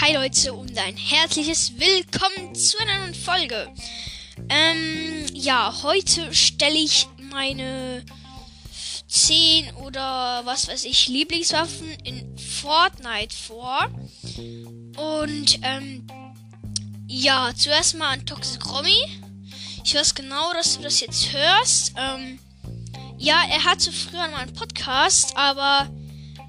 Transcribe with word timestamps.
Hi 0.00 0.14
Leute 0.14 0.54
und 0.54 0.78
ein 0.78 0.96
herzliches 0.96 1.78
Willkommen 1.78 2.54
zu 2.54 2.78
einer 2.78 3.00
neuen 3.00 3.14
Folge. 3.14 3.70
Ähm, 4.48 5.26
ja, 5.34 5.82
heute 5.82 6.34
stelle 6.34 6.78
ich 6.78 7.06
meine 7.30 8.02
10 9.08 9.74
oder 9.74 10.40
was 10.46 10.68
weiß 10.68 10.84
ich 10.84 11.08
Lieblingswaffen 11.08 11.90
in 12.04 12.38
Fortnite 12.38 13.36
vor. 13.36 13.90
Und 14.96 15.60
ähm, 15.60 16.06
ja, 17.06 17.50
zuerst 17.54 17.98
mal 17.98 18.14
an 18.14 18.24
Toxic 18.24 18.64
Romy. 18.72 19.04
Ich 19.84 19.94
weiß 19.94 20.14
genau, 20.14 20.54
dass 20.54 20.78
du 20.78 20.82
das 20.82 21.00
jetzt 21.00 21.30
hörst. 21.34 21.92
Ähm, 21.98 22.38
ja, 23.18 23.42
er 23.50 23.64
hatte 23.64 23.92
früher 23.92 24.28
mal 24.28 24.36
einen 24.36 24.54
Podcast, 24.54 25.36
aber 25.36 25.90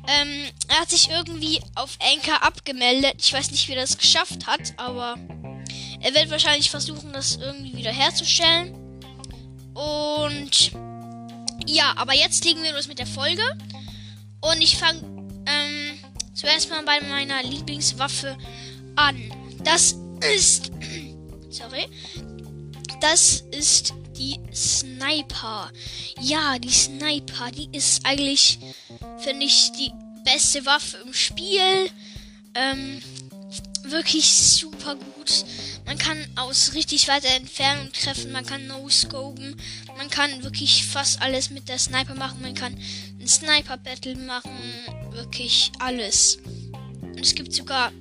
ähm, 0.07 0.49
er 0.67 0.81
hat 0.81 0.89
sich 0.89 1.09
irgendwie 1.09 1.61
auf 1.75 1.97
Anchor 2.01 2.43
abgemeldet. 2.43 3.15
Ich 3.19 3.33
weiß 3.33 3.51
nicht, 3.51 3.67
wie 3.67 3.73
er 3.73 3.81
das 3.81 3.97
geschafft 3.97 4.47
hat, 4.47 4.73
aber 4.77 5.15
er 5.99 6.13
wird 6.13 6.31
wahrscheinlich 6.31 6.69
versuchen, 6.69 7.13
das 7.13 7.37
irgendwie 7.37 7.77
wieder 7.77 7.91
herzustellen. 7.91 8.73
Und 9.73 10.71
ja, 11.67 11.93
aber 11.95 12.13
jetzt 12.13 12.43
legen 12.43 12.63
wir 12.63 12.73
los 12.73 12.87
mit 12.87 12.99
der 12.99 13.07
Folge. 13.07 13.43
Und 14.41 14.59
ich 14.61 14.77
fange 14.77 14.99
ähm, 15.45 15.99
zuerst 16.33 16.69
mal 16.69 16.83
bei 16.83 16.99
meiner 17.07 17.43
Lieblingswaffe 17.43 18.37
an. 18.95 19.31
Das 19.63 19.95
ist. 20.35 20.71
Sorry. 21.49 21.87
Das 22.99 23.41
ist 23.51 23.93
die 24.21 24.39
Sniper. 24.53 25.71
Ja, 26.19 26.59
die 26.59 26.71
Sniper, 26.71 27.49
die 27.51 27.69
ist 27.71 28.05
eigentlich, 28.05 28.59
finde 29.19 29.45
ich, 29.45 29.71
die 29.71 29.91
beste 30.23 30.65
Waffe 30.65 30.97
im 31.03 31.13
Spiel. 31.13 31.89
Ähm, 32.53 33.01
wirklich 33.83 34.31
super 34.31 34.95
gut. 34.95 35.45
Man 35.85 35.97
kann 35.97 36.17
aus 36.35 36.73
richtig 36.75 37.07
weiter 37.07 37.29
Entfernung 37.29 37.91
treffen, 37.91 38.31
man 38.31 38.45
kann 38.45 38.67
No-Scopen, 38.67 39.55
man 39.97 40.09
kann 40.09 40.43
wirklich 40.43 40.85
fast 40.85 41.19
alles 41.21 41.49
mit 41.49 41.67
der 41.67 41.79
Sniper 41.79 42.13
machen, 42.13 42.41
man 42.41 42.53
kann 42.53 42.77
ein 43.19 43.27
Sniper-Battle 43.27 44.15
machen, 44.17 44.51
wirklich 45.11 45.71
alles. 45.79 46.37
Und 47.01 47.19
es 47.19 47.33
gibt 47.33 47.53
sogar 47.53 47.91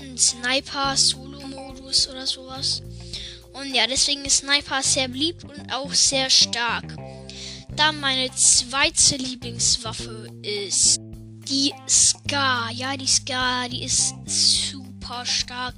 einen 0.00 0.18
Sniper-Solo-Modus 0.18 2.08
oder 2.08 2.26
sowas. 2.26 2.82
Und 3.56 3.74
ja, 3.74 3.86
deswegen 3.86 4.22
ist 4.26 4.38
Sniper 4.38 4.82
sehr 4.82 5.08
beliebt 5.08 5.44
und 5.44 5.72
auch 5.72 5.94
sehr 5.94 6.28
stark. 6.28 6.94
Dann 7.74 7.98
meine 8.00 8.30
zweite 8.32 9.16
Lieblingswaffe 9.16 10.28
ist 10.42 10.98
die 11.00 11.72
Scar. 11.88 12.70
Ja, 12.70 12.98
die 12.98 13.06
Scar, 13.06 13.70
die 13.70 13.84
ist 13.84 14.14
super 14.26 15.24
stark, 15.24 15.74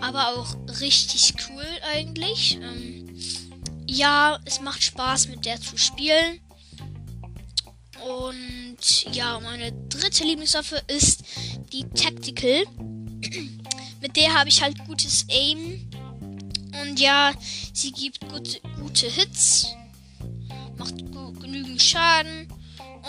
aber 0.00 0.30
auch 0.30 0.56
richtig 0.80 1.34
cool 1.48 1.66
eigentlich. 1.92 2.58
Ähm, 2.60 3.16
ja, 3.86 4.40
es 4.44 4.60
macht 4.60 4.82
Spaß 4.82 5.28
mit 5.28 5.44
der 5.44 5.60
zu 5.60 5.76
spielen. 5.76 6.40
Und 8.04 9.14
ja, 9.14 9.38
meine 9.38 9.70
dritte 9.88 10.24
Lieblingswaffe 10.24 10.82
ist 10.88 11.22
die 11.72 11.88
Tactical. 11.90 12.64
mit 14.00 14.16
der 14.16 14.34
habe 14.34 14.48
ich 14.48 14.60
halt 14.60 14.76
gutes 14.86 15.24
Aim 15.30 15.88
und 16.80 16.98
ja, 17.00 17.32
sie 17.72 17.92
gibt 17.92 18.20
gute, 18.28 18.60
gute 18.80 19.08
Hits, 19.08 19.68
macht 20.76 20.96
genügend 21.40 21.82
Schaden 21.82 22.48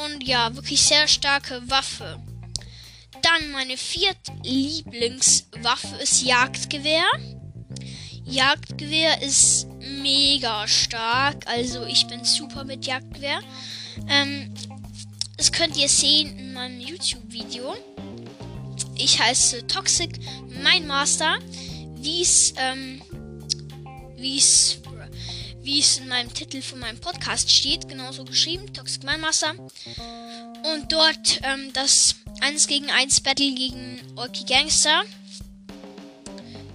und 0.05 0.23
ja, 0.23 0.53
wirklich 0.55 0.81
sehr 0.81 1.07
starke 1.07 1.61
Waffe. 1.69 2.19
Dann 3.21 3.51
meine 3.51 3.77
vierte 3.77 4.33
Lieblingswaffe 4.43 5.95
ist 6.01 6.23
Jagdgewehr. 6.23 7.05
Jagdgewehr 8.25 9.21
ist 9.21 9.67
mega 9.79 10.67
stark, 10.67 11.47
also 11.47 11.85
ich 11.85 12.07
bin 12.07 12.23
super 12.25 12.63
mit 12.63 12.85
Jagdgewehr. 12.85 13.39
Ähm, 14.09 14.53
das 15.37 15.51
könnt 15.51 15.77
ihr 15.77 15.89
sehen 15.89 16.37
in 16.37 16.53
meinem 16.53 16.79
YouTube-Video. 16.79 17.75
Ich 18.95 19.19
heiße 19.21 19.67
Toxic, 19.67 20.19
mein 20.61 20.87
Master. 20.87 21.37
Wie 21.95 22.21
es 22.21 22.53
ähm, 22.57 23.01
wie 24.23 24.37
es 24.37 24.79
wie 25.61 25.79
es 25.79 25.97
in 25.97 26.07
meinem 26.07 26.33
Titel 26.33 26.61
von 26.61 26.79
meinem 26.79 26.99
Podcast 26.99 27.49
steht, 27.49 27.87
genauso 27.87 28.25
geschrieben, 28.25 28.73
Toxic 28.73 29.03
Mindmaster. 29.03 29.53
Und 30.73 30.91
dort 30.91 31.39
ähm, 31.43 31.71
das 31.73 32.15
1 32.41 32.67
gegen 32.67 32.89
1 32.89 33.21
Battle 33.21 33.53
gegen 33.53 34.01
Orky 34.15 34.43
Gangster. 34.43 35.03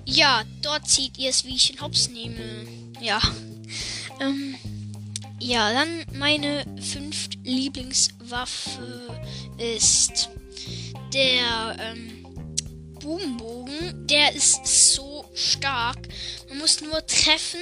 Ja, 0.06 0.42
dort 0.62 0.88
seht 0.88 1.19
ihr 1.19 1.28
es, 1.28 1.44
wie 1.44 1.56
ich 1.56 1.69
den 1.69 1.82
Hops 1.82 2.08
nehme. 2.08 2.66
Ja. 3.00 3.20
Ähm, 4.20 4.56
ja, 5.38 5.72
dann 5.72 6.04
meine 6.19 6.64
fünfte 6.81 7.38
Lieblingswaffe 7.44 9.20
ist 9.58 10.31
der 11.12 11.76
ähm, 11.78 12.26
Der 13.93 14.34
ist 14.34 14.66
so 14.66 15.25
stark. 15.34 16.09
Man 16.49 16.59
muss 16.59 16.81
nur 16.81 17.06
treffen 17.06 17.60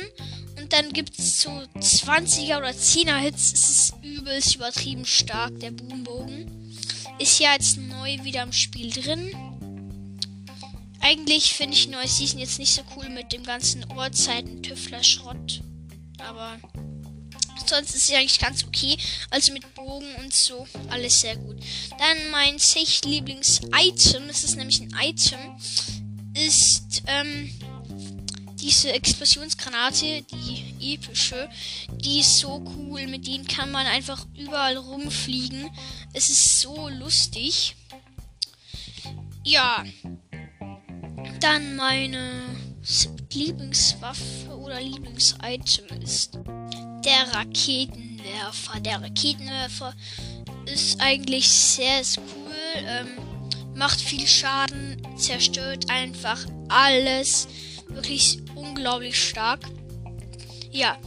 und 0.59 0.73
dann 0.73 0.93
gibt 0.93 1.19
es 1.19 1.43
so 1.43 1.51
20er 1.51 2.59
oder 2.59 2.71
10er 2.71 3.19
Hits. 3.19 3.53
Es 3.53 3.69
ist 3.69 3.95
übelst 4.03 4.57
übertrieben 4.57 5.05
stark, 5.05 5.59
der 5.61 5.71
Boombogen. 5.71 6.77
Ist 7.19 7.39
ja 7.39 7.53
jetzt 7.53 7.79
neu 7.79 8.23
wieder 8.25 8.43
im 8.43 8.53
Spiel 8.53 8.91
drin. 8.91 9.31
Eigentlich 11.01 11.55
finde 11.55 11.77
ich 11.77 11.89
neue 11.89 12.09
Season 12.09 12.41
jetzt 12.41 12.59
nicht 12.59 12.75
so 12.75 12.83
cool 12.97 13.09
mit 13.09 13.33
dem 13.33 13.45
ganzen 13.45 13.85
Uhrzeiten-Tüffler-Schrott. 13.93 15.63
Aber 16.19 16.59
sonst 17.67 17.95
ist 17.95 18.07
sie 18.07 18.17
eigentlich 18.17 18.39
ganz 18.39 18.65
okay. 18.65 18.97
Also 19.31 19.53
mit 19.53 19.75
Bogen 19.75 20.13
und 20.17 20.33
so, 20.33 20.67
alles 20.91 21.21
sehr 21.21 21.37
gut. 21.37 21.57
Dann 21.99 22.31
mein 22.31 22.59
sich 22.59 23.05
Lieblings-Item, 23.05 24.27
das 24.27 24.45
ist 24.45 24.57
nämlich 24.57 24.81
ein 24.81 24.95
Item, 25.01 25.39
ist 26.37 27.03
ähm, 27.07 27.51
diese 28.61 28.93
Explosionsgranate, 28.93 30.23
die 30.23 30.95
epische, 30.95 31.49
die 31.91 32.21
ist 32.21 32.39
so 32.39 32.63
cool. 32.77 33.07
Mit 33.07 33.27
denen 33.27 33.47
kann 33.47 33.71
man 33.71 33.87
einfach 33.87 34.27
überall 34.37 34.77
rumfliegen. 34.77 35.71
Es 36.13 36.31
ist 36.31 36.61
so 36.61 36.89
lustig. 36.89 37.77
Ja. 39.45 39.85
Dann 41.41 41.77
meine 41.77 42.43
Lieblingswaffe 43.33 44.57
oder 44.57 44.81
Lieblingsitem 44.81 46.03
ist 46.03 46.39
der 47.05 47.35
Raketenwerfer. 47.35 48.81
Der 48.81 49.03
Raketenwerfer 49.03 49.95
ist 50.65 51.01
eigentlich 51.01 51.49
sehr 51.49 52.03
cool. 52.17 52.55
Ähm, 52.77 53.26
macht 53.77 54.01
viel 54.01 54.27
Schaden, 54.27 55.01
zerstört 55.17 55.91
einfach 55.91 56.45
alles. 56.69 57.47
Wirklich 57.89 58.39
unglaublich 58.55 59.29
stark. 59.29 59.61
Ja. 60.73 60.99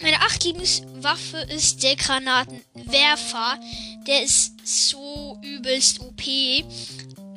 Meine 0.00 0.20
acht 0.20 0.44
Lieblingswaffe 0.44 1.38
ist 1.38 1.82
der 1.82 1.96
Granatenwerfer. 1.96 3.58
Der 4.06 4.22
ist 4.22 4.54
so 4.64 5.38
übelst 5.42 6.00
OP. 6.00 6.22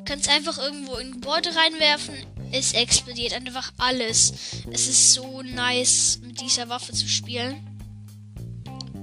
Kannst 0.04 0.28
einfach 0.28 0.58
irgendwo 0.58 0.94
in 0.96 1.12
Gebäude 1.12 1.50
reinwerfen. 1.54 2.14
Es 2.52 2.72
explodiert 2.72 3.32
einfach 3.32 3.72
alles. 3.78 4.32
Es 4.70 4.86
ist 4.86 5.12
so 5.14 5.42
nice, 5.42 6.20
mit 6.22 6.40
dieser 6.40 6.68
Waffe 6.68 6.92
zu 6.92 7.08
spielen. 7.08 7.66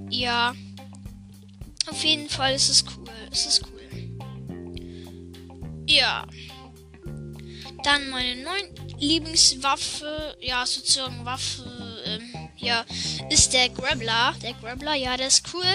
Ja. 0.10 0.54
Auf 1.90 2.04
jeden 2.04 2.30
Fall 2.30 2.54
ist 2.54 2.70
es 2.70 2.86
cool. 2.96 3.10
Es 3.32 3.46
ist 3.46 3.59
cool. 3.59 3.59
Ja. 5.90 6.24
Dann 7.84 8.10
meine 8.10 8.44
neun 8.44 9.00
Lieblingswaffe, 9.00 10.38
ja, 10.40 10.66
sozusagen 10.66 11.26
Waffe, 11.26 11.64
ähm, 12.06 12.50
ja, 12.58 12.86
ist 13.30 13.54
der 13.54 13.70
Grabbler. 13.70 14.36
Der 14.44 14.54
Grabbler, 14.54 14.94
ja, 14.94 15.18
der 15.18 15.28
ist 15.28 15.44
cool. 15.54 15.66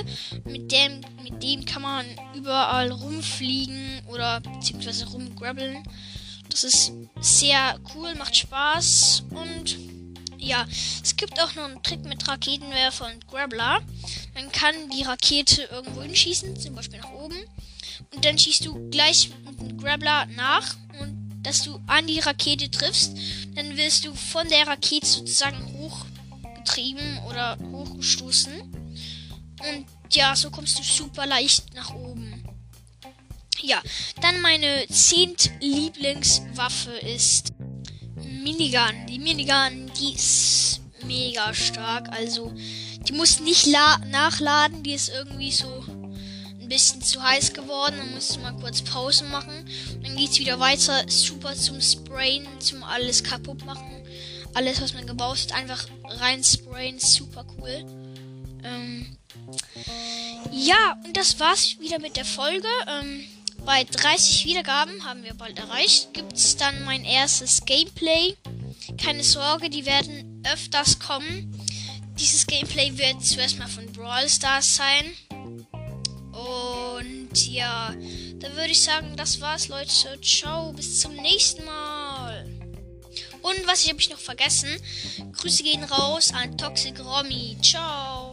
Mit 0.45 0.71
dem, 0.71 1.01
mit 1.23 1.43
dem 1.43 1.65
kann 1.65 1.83
man 1.83 2.07
überall 2.35 2.93
rumfliegen 2.93 4.03
oder 4.07 4.41
beziehungsweise 4.41 5.09
rumgrabbeln. 5.09 5.83
Das 6.49 6.63
ist 6.63 6.93
sehr 7.21 7.81
cool, 7.95 8.15
macht 8.15 8.37
Spaß 8.37 9.25
und 9.31 9.77
ja, 10.39 10.67
es 11.03 11.17
gibt 11.17 11.41
auch 11.41 11.55
noch 11.55 11.65
einen 11.65 11.83
Trick 11.83 12.05
mit 12.05 12.29
Raketenwerfer 12.29 13.07
und 13.07 13.27
Grabbler. 13.27 13.81
Man 14.35 14.51
kann 14.51 14.75
die 14.91 15.03
Rakete 15.03 15.63
irgendwo 15.71 16.03
hinschießen, 16.03 16.59
zum 16.59 16.75
Beispiel 16.75 17.01
nach 17.01 17.13
oben. 17.13 17.37
Und 18.15 18.25
dann 18.25 18.39
schießt 18.39 18.65
du 18.67 18.91
gleich 18.91 19.31
mit 19.45 19.61
dem 19.61 19.79
Grabbler 19.79 20.27
nach 20.27 20.77
und 21.01 21.25
dass 21.43 21.63
du 21.63 21.81
an 21.87 22.07
die 22.07 22.21
Rakete 22.21 22.71
triffst, 22.71 23.17
dann 23.55 23.77
wirst 23.77 24.05
du 24.05 24.15
von 24.15 24.49
der 24.49 24.67
Rakete 24.67 25.07
sozusagen 25.07 25.63
hochgetrieben 25.79 27.19
oder 27.29 27.59
hochgestoßen. 27.71 28.61
Und 28.63 29.87
ja, 30.13 30.35
so 30.35 30.51
kommst 30.51 30.79
du 30.79 30.83
super 30.83 31.27
leicht 31.27 31.75
nach 31.75 31.95
oben. 31.95 32.45
Ja, 33.61 33.81
dann 34.21 34.41
meine 34.41 34.87
zehnt 34.89 35.51
Lieblingswaffe 35.61 36.91
ist 36.91 37.53
Minigun. 38.17 39.07
Die 39.09 39.19
Minigun, 39.19 39.91
die 39.99 40.15
ist 40.15 40.81
mega 41.07 41.55
stark. 41.55 42.11
Also, 42.11 42.53
die 43.09 43.13
muss 43.13 43.41
nicht 43.41 43.67
nachladen. 43.67 44.83
Die 44.83 44.93
ist 44.93 45.11
irgendwie 45.11 45.53
so 45.53 45.85
ein 46.61 46.69
bisschen 46.69 47.03
zu 47.03 47.23
heiß 47.23 47.53
geworden. 47.53 47.97
Dann 47.99 48.15
musst 48.15 48.37
du 48.37 48.41
mal 48.41 48.57
kurz 48.57 48.83
Pause 48.83 49.25
machen. 49.25 49.69
Dann 50.03 50.17
geht 50.17 50.31
es 50.31 50.39
wieder 50.39 50.61
weiter. 50.61 51.05
Super 51.09 51.55
zum 51.55 51.81
Sprayen, 51.81 52.47
zum 52.61 52.83
alles 52.83 53.23
kaputt 53.23 53.65
machen. 53.65 54.07
Alles, 54.55 54.81
was 54.81 54.95
man 54.95 55.07
gebaut 55.07 55.39
hat, 55.43 55.53
einfach 55.53 55.87
rein 56.05 56.43
sprayen. 56.43 56.99
Super 56.99 57.45
cool. 57.59 57.85
Ähm, 58.63 59.17
ja, 60.53 60.97
und 61.05 61.17
das 61.17 61.39
war's 61.41 61.77
wieder 61.81 61.99
mit 61.99 62.17
der 62.17 62.25
Folge. 62.25 62.69
Ähm, 62.87 63.25
bei 63.65 63.85
30 63.85 64.45
Wiedergaben 64.45 65.05
haben 65.05 65.25
wir 65.25 65.35
bald 65.35 65.59
erreicht. 65.59 66.13
Gibt 66.15 66.35
es 66.35 66.57
dann 66.57 66.85
mein 66.85 67.05
erstes 67.05 67.65
Gameplay. 67.65 68.37
Keine 69.03 69.25
Sorge, 69.25 69.71
die 69.71 69.87
werden 69.87 70.43
öfters 70.45 70.99
kommen. 70.99 71.51
Dieses 72.19 72.47
Gameplay 72.47 72.97
wird 72.97 73.25
zuerst 73.25 73.59
mal 73.59 73.69
von 73.69 73.87
Brawl 73.93 74.29
Stars 74.29 74.77
sein. 74.77 75.13
Und 76.33 77.49
ja, 77.49 77.95
dann 78.39 78.53
würde 78.53 78.71
ich 78.71 78.81
sagen, 78.81 79.17
das 79.17 79.41
war's, 79.41 79.69
Leute. 79.69 80.21
Ciao, 80.21 80.73
bis 80.73 81.01
zum 81.01 81.15
nächsten 81.15 81.65
Mal. 81.65 82.47
Und 83.43 83.67
was 83.67 83.85
ich 83.85 83.91
habe 83.91 84.01
ich 84.01 84.11
noch 84.11 84.19
vergessen? 84.19 84.71
Grüße 85.33 85.63
gehen 85.63 85.85
raus 85.85 86.33
an 86.33 86.57
Toxic 86.57 86.99
Romy. 87.01 87.57
Ciao. 87.63 88.24